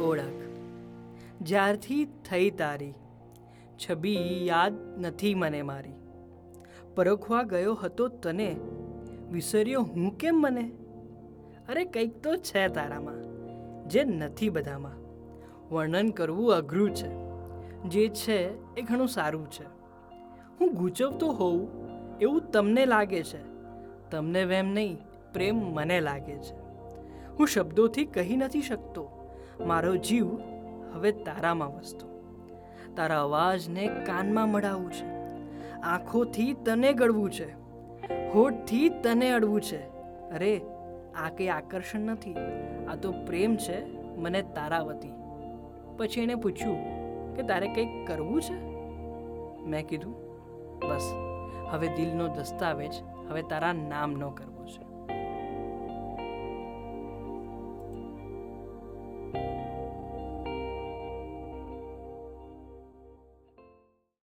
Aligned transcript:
ઓળખ. 0.00 0.42
જ્યારથી 1.42 2.04
થઈ 2.04 2.50
તારી, 2.50 2.94
છબી 3.78 4.46
યાદ 4.46 4.72
નથી 4.98 5.34
મને 5.34 5.62
મારી. 5.62 5.92
પરખવા 6.94 7.42
ગયો 7.42 7.74
હતો 7.74 8.08
તને, 8.08 8.56
વિસર્યો 9.30 9.82
હું 9.82 10.16
કેમ 10.16 10.34
મને? 10.34 10.72
અરે 11.68 11.84
કંઈક 11.84 12.22
તો 12.22 12.36
છે 12.36 12.68
તારામાં, 12.68 13.22
જે 13.88 14.04
નથી 14.04 14.48
બધામાં. 14.48 14.96
વર્ણન 15.74 16.10
કરવું 16.10 16.54
અઘરું 16.54 16.94
છે, 16.94 17.10
જે 17.88 18.08
છે 18.08 18.38
એ 18.74 18.82
ઘણું 18.82 19.08
સારું 19.08 19.50
છે. 19.50 19.64
હું 20.60 20.74
ગૂંચવતો 20.74 21.26
હોઉં 21.26 21.68
એવું 22.18 22.50
તમને 22.50 22.86
લાગે 22.86 23.22
છે, 23.22 23.42
તમને 24.10 24.44
વેમ 24.44 24.68
નહીં, 24.68 24.98
પ્રેમ 25.32 25.56
મને 25.56 26.00
લાગે 26.00 26.36
છે. 26.36 26.54
હું 27.28 27.46
શબ્દોથી 27.46 28.04
કહી 28.04 28.36
નથી 28.36 28.62
શકતો. 28.62 29.21
મારો 29.60 29.96
જીવ 29.96 30.26
હવે 30.94 31.12
તારામાં 31.12 31.76
વસતો. 31.76 32.06
તારા 32.96 33.22
અવાજને 33.22 33.88
કાનમાં 34.06 34.48
મળાવવું 34.48 34.92
છે. 34.92 35.06
આંખોથી 35.80 36.52
તને 36.52 36.92
ગળવું 36.92 37.30
છે. 37.30 37.52
હોઠથી 38.28 38.88
તને 38.88 39.32
અડવું 39.32 39.60
છે. 39.60 39.82
અરે, 40.30 40.60
આ 41.24 41.28
કંઈ 41.28 41.48
આકર્ષણ 41.48 42.00
નથી. 42.00 42.34
આ 42.92 42.96
તો 42.96 43.12
પ્રેમ 43.12 43.56
છે, 43.56 43.98
મને 44.16 44.42
તારા 44.42 44.80
વતી. 44.80 45.12
પછી 45.96 46.20
એણે 46.20 46.34
પૂછ્યું 46.34 46.76
કે 47.34 47.42
તારે 47.42 47.68
કંઈક 47.68 48.06
કરવું 48.06 48.42
છે? 48.42 48.72
મેં 49.66 49.86
કીધું, 49.86 50.14
બસ, 50.88 51.12
હવે 51.70 51.88
દિલનો 51.88 52.28
દસ્તાવેજ 52.28 52.92
હવે 53.28 53.42
તારા 53.42 53.72
નામનો 53.72 54.30
કરવો. 54.30 54.51